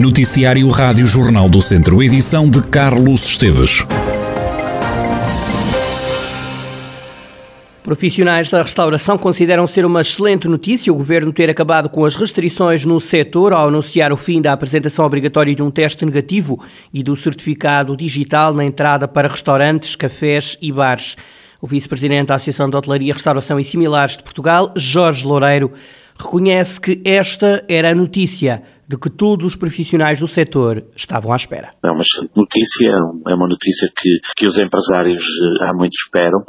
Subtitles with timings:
[0.00, 3.84] Noticiário Rádio Jornal do Centro, edição de Carlos Esteves.
[7.82, 12.82] Profissionais da restauração consideram ser uma excelente notícia o governo ter acabado com as restrições
[12.82, 16.58] no setor ao anunciar o fim da apresentação obrigatória de um teste negativo
[16.94, 21.14] e do certificado digital na entrada para restaurantes, cafés e bares.
[21.60, 25.70] O vice-presidente da Associação de Hotelaria, Restauração e Similares de Portugal, Jorge Loureiro,
[26.18, 31.36] reconhece que esta era a notícia de que todos os profissionais do setor estavam à
[31.36, 31.70] espera.
[31.78, 32.90] É uma excelente notícia,
[33.30, 36.42] é uma notícia que, que os empresários eh, há muito esperam.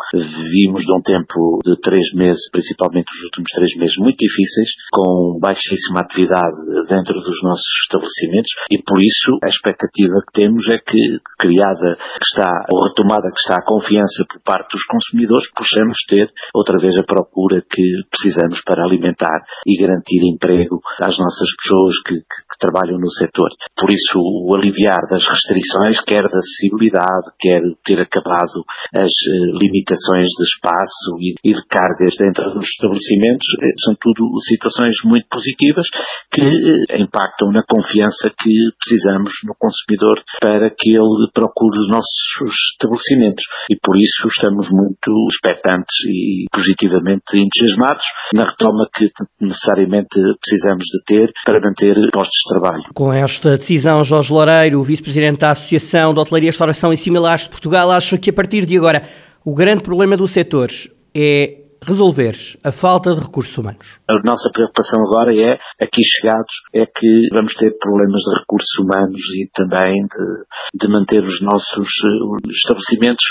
[0.49, 5.37] Vimos de um tempo de três meses, principalmente os últimos três meses, muito difíceis, com
[5.37, 6.57] baixíssima atividade
[6.89, 12.25] dentro dos nossos estabelecimentos e por isso a expectativa que temos é que, criada que
[12.25, 16.25] está, ou retomada que está a confiança por parte dos consumidores, possamos ter
[16.57, 22.17] outra vez a procura que precisamos para alimentar e garantir emprego às nossas pessoas que,
[22.31, 23.49] que, trabalham no setor.
[23.75, 28.61] Por isso, o aliviar das restrições, quer da acessibilidade, quer ter acabado
[28.93, 34.29] as uh, limitações de espaço e, e, de cargas dentro dos estabelecimentos, eh, são tudo
[34.45, 35.87] situações muito positivas
[36.29, 42.53] que uh, impactam na confiança que precisamos no consumidor para que ele procure os nossos
[42.77, 43.43] estabelecimentos.
[43.71, 49.09] E por isso estamos muito expectantes e positivamente entusiasmados na retoma que
[49.39, 52.83] necessariamente precisamos de ter para manter postos de trabalho.
[52.93, 57.89] Com esta decisão, Jorge Loureiro, vice-presidente da Associação de Hotelaria, Restauração e Similares de Portugal,
[57.91, 59.03] acha que a partir de agora
[59.43, 60.69] o grande problema do setor
[61.15, 63.97] é resolver a falta de recursos humanos?
[64.07, 69.17] A nossa preocupação agora é, aqui chegados, é que vamos ter problemas de recursos humanos
[69.17, 73.25] e também de, de manter os nossos uh, estabelecimentos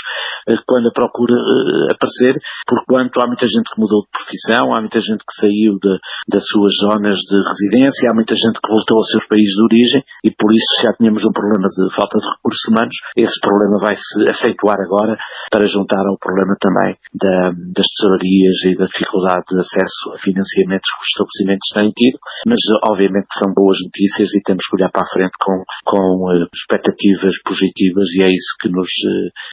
[0.51, 2.35] uh, quando a procura uh, aparecer,
[2.67, 5.95] porquanto há muita gente que mudou de profissão, há muita gente que saiu de,
[6.27, 10.03] das suas zonas de residência, há muita gente que voltou aos seus países de origem
[10.27, 13.95] e por isso já tínhamos um problema de falta de recursos humanos, esse problema vai
[13.95, 15.15] se acentuar agora
[15.47, 20.89] para juntar ao problema também da, das tesourarias e da dificuldade de acesso a financiamentos
[20.89, 24.91] que os estabelecimentos têm tido, mas obviamente que são boas notícias e temos que olhar
[24.91, 28.89] para a frente com, com uh, expectativas positivas e é isso que nos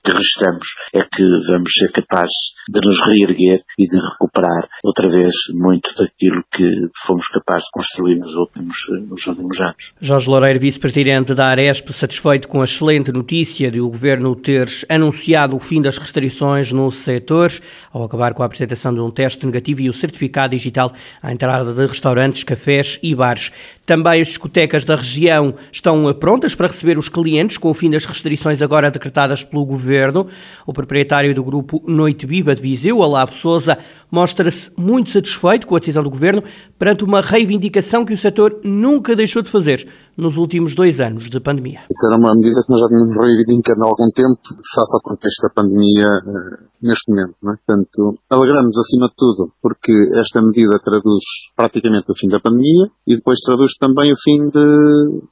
[0.05, 5.33] que restamos, é que vamos ser capazes de nos reerguer e de recuperar outra vez
[5.55, 6.65] muito daquilo que
[7.07, 9.93] fomos capazes de construir nos últimos, uh, nos últimos anos.
[10.01, 15.57] Jorge Loureiro, vice-presidente da Aresp, satisfeito com a excelente notícia de o Governo ter anunciado
[15.57, 17.51] o fim das restrições no setor,
[17.93, 21.73] ao acabar com a apresentação de um teste negativo e o certificado digital à entrada
[21.73, 23.51] de restaurantes, cafés e bares.
[23.89, 28.05] Também as discotecas da região estão prontas para receber os clientes com o fim das
[28.05, 30.27] restrições agora decretadas pelo governo.
[30.67, 33.79] O proprietário do grupo Noite Viva de Viseu, Olavo Souza,
[34.11, 36.43] mostra-se muito satisfeito com a decisão do governo
[36.79, 39.89] perante uma reivindicação que o setor nunca deixou de fazer
[40.19, 41.81] nos últimos dois anos de pandemia.
[41.89, 44.43] Isso era uma medida que nós já vínhamos reivindicando há algum tempo,
[44.75, 47.37] face ao contexto da pandemia eh, neste momento.
[47.41, 47.57] Não é?
[47.57, 51.23] Portanto, alegramos acima de tudo porque esta medida traduz
[51.55, 54.67] praticamente o fim da pandemia e depois traduz também o fim de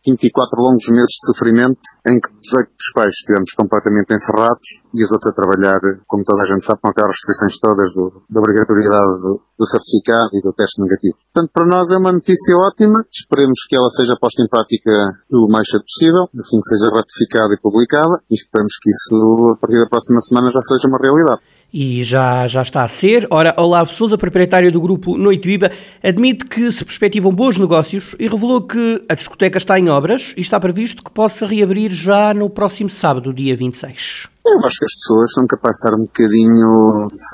[0.07, 5.11] 24 longos meses de sofrimento em que 18 dos pais estivemos completamente encerrados e os
[5.11, 9.15] outros a trabalhar, como toda a gente sabe, com aquelas restrições todas do, da obrigatoriedade
[9.21, 11.19] do, do certificado e do teste negativo.
[11.27, 14.93] Portanto, para nós é uma notícia ótima, esperemos que ela seja posta em prática
[15.34, 19.19] o mais cedo possível, assim que seja ratificada e publicada, e esperamos que isso,
[19.53, 21.56] a partir da próxima semana, já seja uma realidade.
[21.72, 23.27] E já, já está a ser.
[23.31, 25.71] Ora, Olavo Souza, proprietário do grupo Noite Viva,
[26.03, 30.41] admite que se perspectivam bons negócios e revelou que a discoteca está em obras e
[30.41, 34.35] está previsto que possa reabrir já no próximo sábado, dia 26.
[34.47, 36.71] Eu acho que as pessoas são capazes de estar um bocadinho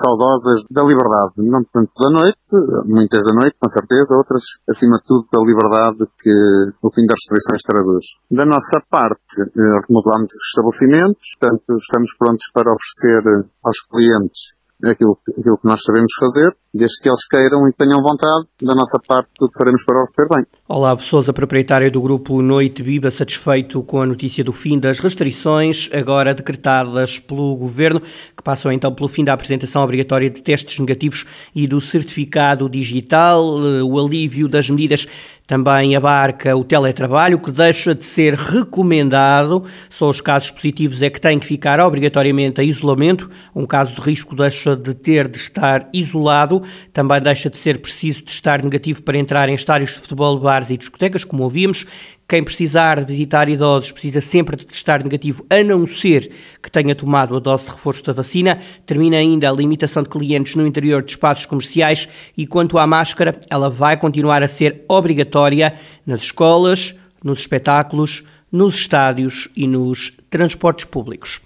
[0.01, 2.49] saudosas da liberdade, não tanto da noite,
[2.89, 6.33] muitas da noite, com certeza, outras, acima de tudo, da liberdade que
[6.81, 8.05] o fim das restrições traduz.
[8.33, 15.19] Da nossa parte, eh, remodelamos os estabelecimentos, portanto, estamos prontos para oferecer aos clientes aquilo,
[15.39, 19.31] aquilo que nós sabemos fazer, desde que eles queiram e tenham vontade, da nossa parte
[19.37, 20.47] tudo faremos para o receber bem.
[20.69, 25.91] Olavo Souza, proprietário do grupo Noite Viva, satisfeito com a notícia do fim das restrições
[25.93, 31.27] agora decretadas pelo Governo, que passam então pelo fim da apresentação obrigatória de testes negativos
[31.55, 35.07] e do certificado digital, eh, o alívio das medidas
[35.47, 39.65] também abarca o teletrabalho, que deixa de ser recomendado.
[39.91, 43.29] Só os casos positivos é que têm que ficar obrigatoriamente a isolamento.
[43.55, 46.63] Um caso de risco deixa de ter de estar isolado.
[46.93, 50.77] Também deixa de ser preciso testar negativo para entrar em estádios de futebol, bares e
[50.77, 51.87] discotecas, como ouvimos.
[52.29, 56.31] Quem precisar de visitar idosos precisa sempre de testar negativo, a não ser
[56.63, 58.59] que tenha tomado a dose de reforço da vacina.
[58.87, 63.39] Termina ainda a limitação de clientes no interior de espaços comerciais e quanto à máscara,
[63.51, 65.75] ela vai continuar a ser obrigatória
[66.07, 71.41] nas escolas, nos espetáculos, nos estádios e nos transportes públicos.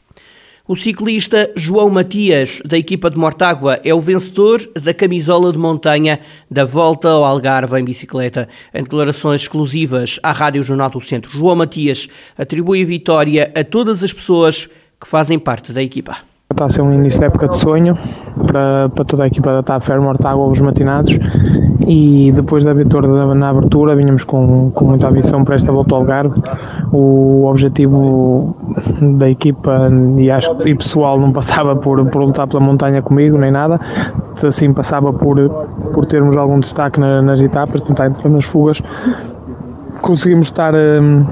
[0.69, 6.19] O ciclista João Matias, da equipa de Mortágua, é o vencedor da camisola de montanha
[6.51, 8.49] da Volta ao Algarve em bicicleta.
[8.75, 14.03] Em declarações exclusivas à Rádio Jornal do Centro, João Matias atribui a vitória a todas
[14.03, 14.69] as pessoas
[15.01, 16.17] que fazem parte da equipa.
[16.49, 17.95] Está a ser um início de época de sonho
[18.47, 21.19] para, para toda a equipa da TAP Ferro Mortágua, os matinados
[21.85, 26.03] e depois da vitória na abertura vinhamos com, com muita ambição para esta volta ao
[26.03, 26.41] Algarve.
[26.93, 28.57] O objetivo
[29.19, 33.51] da equipa e, acho, e pessoal não passava por, por lutar pela montanha comigo nem
[33.51, 33.81] nada,
[34.47, 35.51] assim passava por,
[35.93, 38.81] por termos algum destaque na, nas etapas, tentar entrar nas fugas.
[40.01, 41.27] Conseguimos estar hum,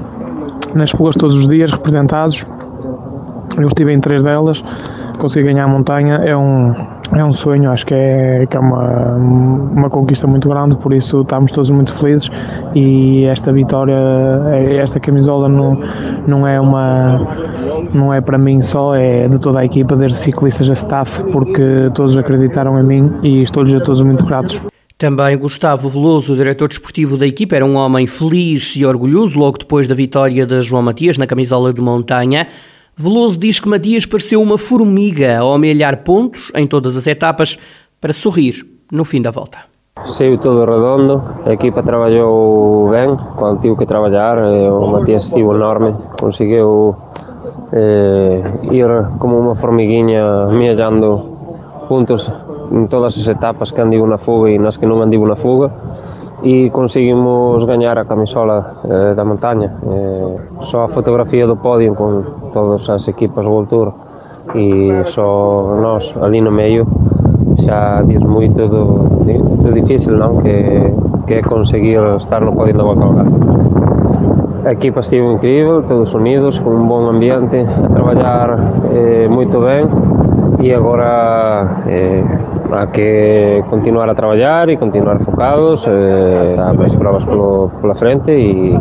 [0.73, 2.45] nas fugas todos os dias representados.
[3.57, 4.61] Eu estive em três delas
[5.17, 6.73] conseguir ganhar a montanha é um,
[7.13, 11.21] é um sonho, acho que é, que é uma, uma conquista muito grande, por isso
[11.21, 12.29] estamos todos muito felizes
[12.73, 13.95] e esta vitória,
[14.79, 15.79] esta camisola não,
[16.27, 17.27] não é uma
[17.93, 21.89] não é para mim só, é de toda a equipa, desde ciclistas a staff, porque
[21.93, 24.61] todos acreditaram em mim e estou-lhes a todos muito gratos.
[24.97, 29.87] Também Gustavo Veloso, diretor desportivo da equipa, era um homem feliz e orgulhoso logo depois
[29.87, 32.47] da vitória de João Matias na camisola de montanha.
[32.97, 37.59] Veloso diz que Matias pareceu uma formiga ao amelhar pontos em todas as etapas
[37.99, 39.57] para sorrir no fim da volta.
[40.05, 45.93] Saiu tudo redondo, a equipa trabalhou bem quando tive que trabalhar, o Matias estive enorme,
[46.17, 46.95] conseguiu
[47.73, 48.87] eh, ir
[49.19, 51.35] como uma formiguinha amelhando
[51.89, 52.31] pontos
[52.71, 55.69] em todas as etapas que andivo na fuga e nas que não andivo na fuga
[56.45, 59.81] e conseguimos gañar a camisola eh, da montaña.
[59.81, 63.89] Eh, só a fotografía do podio con todas as equipas World Tour
[64.53, 66.85] e só nós ali no meio.
[67.65, 70.37] Xa diz moito do, do difícil non?
[70.37, 70.93] Que,
[71.25, 73.25] que é conseguir estar no podio da Volta
[74.65, 79.89] A equipa estivo incrível, todos unidos, con un bon ambiente, a traballar eh, moito ben.
[80.61, 82.21] E agora eh,
[82.71, 88.31] a que continuar a traballar e continuar focados, eh, há máis provas polo, pola frente
[88.31, 88.73] e,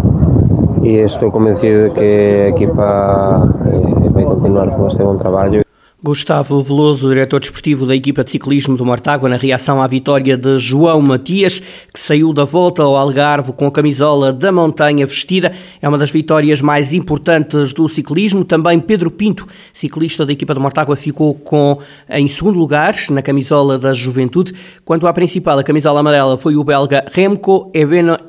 [0.83, 2.11] e estou convencido de que
[2.47, 5.64] a equipa eh, vai continuar con este bon traballo
[6.05, 10.59] Gustavo Veloso, diretor desportivo da equipa de ciclismo do Mortágua, na reação à vitória de
[10.59, 15.51] João Matias, que saiu da volta ao Algarve com a camisola da montanha vestida.
[15.81, 18.45] É uma das vitórias mais importantes do ciclismo.
[18.45, 21.79] Também Pedro Pinto, ciclista da equipa do Mortágua, ficou com
[22.11, 24.53] em segundo lugar na camisola da Juventude.
[24.85, 27.73] Quanto à principal, a camisola amarela foi o belga Remco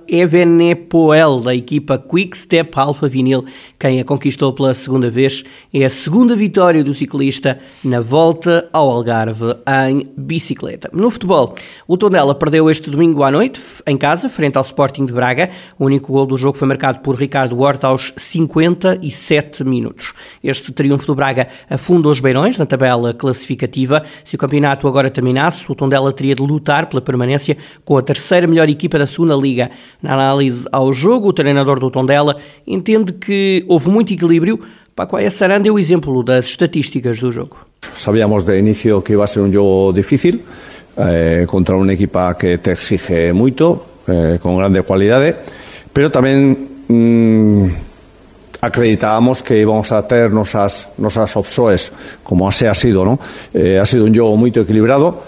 [0.07, 3.44] Evenepoel, da equipa Quick Step Alpha Vinil,
[3.78, 5.44] quem a conquistou pela segunda vez.
[5.74, 9.56] É a segunda vitória do ciclista na volta ao Algarve
[9.88, 10.89] em bicicleta.
[10.91, 11.56] No futebol,
[11.88, 15.50] o Tondela perdeu este domingo à noite, em casa, frente ao Sporting de Braga.
[15.77, 20.13] O único gol do jogo foi marcado por Ricardo Horta aos 57 minutos.
[20.44, 24.03] Este triunfo do Braga afunda os beirões na tabela classificativa.
[24.23, 28.47] Se o campeonato agora terminasse, o Tondela teria de lutar pela permanência com a terceira
[28.47, 29.71] melhor equipa da segunda liga.
[30.01, 34.59] Na análise ao jogo, o treinador do Tondela entende que houve muito equilíbrio,
[34.95, 37.68] Paco Ayassarán deu exemplo das estatísticas do jogo.
[37.83, 40.39] Sabíamos de inicio que iba a ser un jogo difícil
[40.95, 45.36] eh, contra unha equipa que te exige moito, eh, con grande cualidade,
[45.92, 51.92] pero tamén mm, acreditábamos que íbamos a ter nosas, nosas opsoes,
[52.23, 53.19] como así ha sido, ¿no?
[53.52, 55.19] Eh, ha sido un jogo moito equilibrado,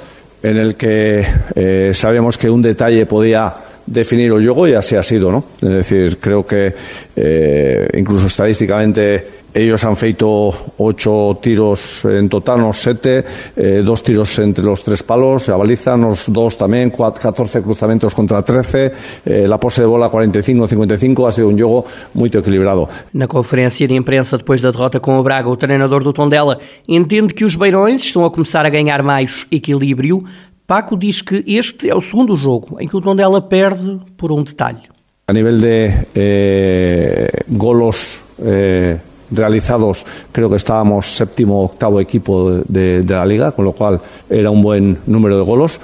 [0.47, 1.27] en el que
[1.59, 3.51] eh, sabíamos que un detalle podía
[3.87, 5.43] definir el juego y así ha sido, ¿no?
[5.59, 6.73] Es decir, creo que
[7.15, 14.37] eh, incluso estadísticamente ellos han feito ocho tiros en total, nos sete, eh, dos tiros
[14.39, 18.93] entre los tres palos, a baliza, nos dos tamén, 14 cruzamentos contra 13,
[19.25, 22.85] eh, la pose de bola 45-55, ha sido un jogo moito equilibrado.
[23.17, 27.33] Na conferência de imprensa depois da derrota com o Braga, o treinador do Tondela entende
[27.33, 30.23] que os Beirões estão a começar a ganhar mais equilíbrio.
[30.67, 34.43] Paco diz que este é o segundo jogo em que o Tondela perde por um
[34.43, 34.85] detalhe.
[35.27, 38.97] A nível de eh, golos eh,
[39.31, 43.99] realizados, creo que estábamos séptimo o octavo equipo de, de, la liga, con lo cual
[44.29, 45.79] era un buen número de golos.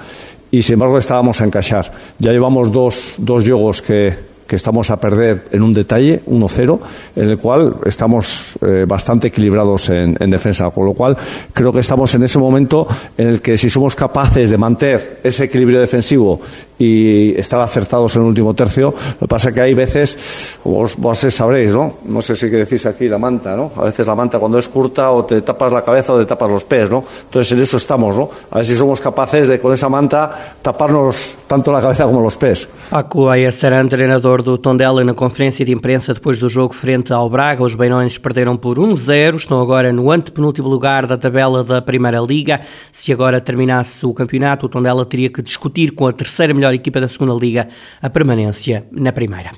[0.51, 1.91] Y sin embargo estábamos a encaixar.
[2.19, 4.13] Ya llevamos dos, dos juegos que,
[4.47, 6.79] que estamos a perder en un detalle, 1-0,
[7.15, 11.17] en el cual estamos eh, bastante equilibrados en, en, defensa, con lo cual
[11.53, 15.45] creo que estamos en ese momento en el que si somos capaces de mantener ese
[15.45, 16.39] equilibrio defensivo
[16.83, 18.93] y estar acertados en el último tercio.
[19.19, 21.95] Lo que pasa es que hay veces, vos, vos sabréis, ¿no?
[22.05, 23.71] No sé si que decís aquí la manta, ¿no?
[23.75, 26.49] A veces la manta cuando es curta o te tapas la cabeza o te tapas
[26.49, 27.03] los pies, ¿no?
[27.25, 28.29] Entonces en eso estamos, ¿no?
[28.51, 32.37] A ver si somos capaces de con esa manta taparnos tanto la cabeza como los
[32.37, 32.67] pies.
[33.31, 37.63] Ayer será treinador do Tondela na conferência de imprensa depois do jogo frente ao Braga.
[37.63, 42.61] Os Beirões perderam por 1-0, estão agora no antepenúltimo lugar da tabela da Primeira Liga.
[42.91, 46.99] Se agora terminasse o campeonato, o Tondela teria que discutir com a terceira melhor equipa
[46.99, 47.67] da Segunda Liga
[48.01, 49.51] a permanência na Primeira.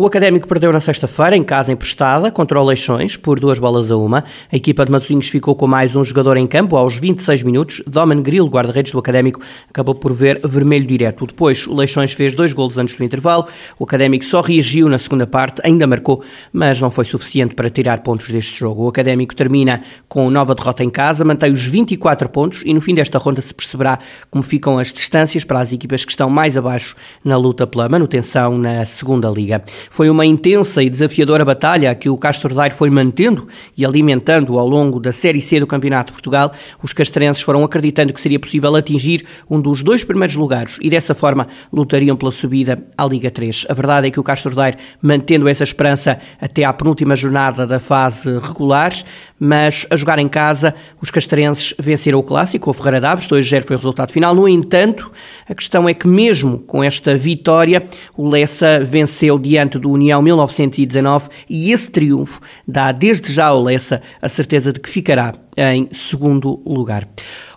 [0.00, 3.96] O Académico perdeu na sexta-feira, em casa emprestada, contra o Leixões, por duas bolas a
[3.96, 4.22] uma.
[4.52, 7.82] A equipa de Matosinhos ficou com mais um jogador em campo aos 26 minutos.
[7.84, 11.26] Domen Grilo, guarda-redes do Académico, acabou por ver vermelho direto.
[11.26, 13.48] Depois, o Leixões fez dois golos antes do intervalo.
[13.76, 17.98] O Académico só reagiu na segunda parte, ainda marcou, mas não foi suficiente para tirar
[18.04, 18.84] pontos deste jogo.
[18.84, 22.94] O Académico termina com nova derrota em casa, mantém os 24 pontos e no fim
[22.94, 23.98] desta ronda se perceberá
[24.30, 28.56] como ficam as distâncias para as equipas que estão mais abaixo na luta pela manutenção
[28.56, 29.60] na segunda liga.
[29.90, 34.68] Foi uma intensa e desafiadora batalha que o Castro Daire foi mantendo e alimentando ao
[34.68, 36.52] longo da Série C do Campeonato de Portugal.
[36.82, 41.14] Os castrenses foram acreditando que seria possível atingir um dos dois primeiros lugares e dessa
[41.14, 43.66] forma lutariam pela subida à Liga 3.
[43.68, 47.80] A verdade é que o Castro Daire, mantendo essa esperança até à penúltima jornada da
[47.80, 48.92] fase regular,
[49.38, 53.76] mas a jogar em casa, os castrenses venceram o Clássico, o Ferreira Daves, 2-0 foi
[53.76, 54.34] o resultado final.
[54.34, 55.10] No entanto,
[55.48, 61.28] a questão é que mesmo com esta vitória, o Lessa venceu diante do União 1919
[61.48, 66.62] e esse triunfo dá desde já ao Lessa a certeza de que ficará em segundo
[66.64, 67.08] lugar.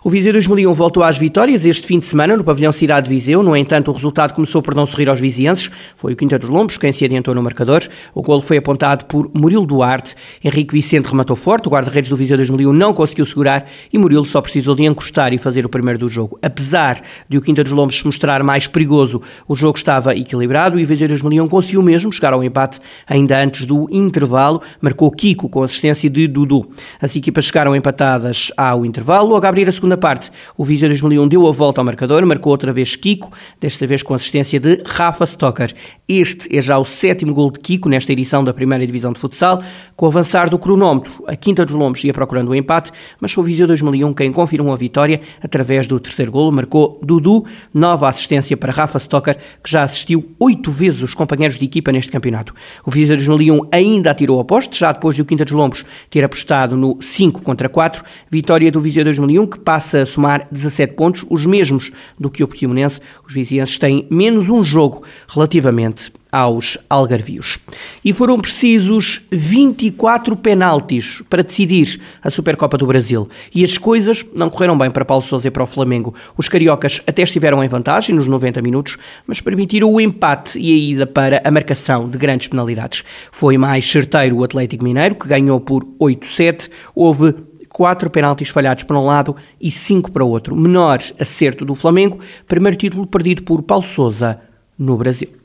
[0.04, 3.40] O Viseu 2001 voltou às vitórias este fim de semana no pavilhão Cidade de Viseu.
[3.40, 5.70] No entanto, o resultado começou por não sorrir aos vizienses.
[5.96, 7.82] Foi o Quinta dos Lombos quem se adiantou no marcador.
[8.12, 10.16] O golo foi apontado por Murilo Duarte.
[10.42, 11.68] Henrique Vicente rematou forte.
[11.68, 15.38] O guarda-redes do Viseu 2001 não conseguiu segurar e Murilo só precisou de encostar e
[15.38, 16.36] fazer o primeiro do jogo.
[16.42, 20.82] Apesar de o Quinta dos Lombos se mostrar mais perigoso, o jogo estava equilibrado e
[20.82, 24.60] o Viseu 2001 conseguiu mesmo chegar ao empate ainda antes do intervalo.
[24.80, 26.68] Marcou Kiko com assistência de Dudu.
[27.00, 29.28] As equipas chegaram empatadas ao intervalo.
[29.28, 32.50] Logo a abrir a segunda parte, o Viseu 2001 deu a volta ao marcador, marcou
[32.50, 33.30] outra vez Kiko,
[33.60, 35.74] desta vez com assistência de Rafa Stocker.
[36.08, 39.62] Este é já o sétimo gol de Kiko nesta edição da primeira divisão de futsal.
[39.94, 43.44] Com o avançar do cronómetro, a Quinta dos Lombos ia procurando o empate, mas foi
[43.44, 46.50] o Viseu 2001 quem confirmou a vitória através do terceiro golo.
[46.50, 47.44] Marcou Dudu,
[47.74, 52.10] nova assistência para Rafa Stocker, que já assistiu oito vezes os companheiros de equipa neste
[52.10, 52.54] campeonato.
[52.86, 56.24] O Viseu 2001 ainda atirou a poste, já depois de o Quinta dos Lombos ter
[56.24, 57.81] apostado no 5 contra 4.
[58.30, 62.48] Vitória do Viseu 2001 que passa a somar 17 pontos, os mesmos do que o
[62.48, 63.00] Portimonense.
[63.26, 67.58] Os vizienses têm menos um jogo relativamente aos algarvios.
[68.02, 73.28] E foram precisos 24 penaltis para decidir a Supercopa do Brasil.
[73.54, 76.14] E as coisas não correram bem para Paulo Sousa e para o Flamengo.
[76.34, 78.96] Os cariocas até estiveram em vantagem nos 90 minutos,
[79.26, 83.04] mas permitiram o empate e a ida para a marcação de grandes penalidades.
[83.30, 86.70] Foi mais certeiro o Atlético Mineiro, que ganhou por 8-7.
[86.94, 87.34] Houve
[87.72, 90.54] quatro penaltis falhados para um lado e cinco para o outro.
[90.54, 94.40] Menor acerto do Flamengo, primeiro título perdido por Paulo Sousa
[94.78, 95.41] no Brasil.